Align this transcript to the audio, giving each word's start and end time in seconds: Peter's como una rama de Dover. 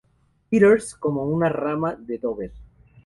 Peter's 0.49 0.95
como 0.95 1.25
una 1.27 1.47
rama 1.47 1.95
de 1.95 2.17
Dover. 2.17 2.53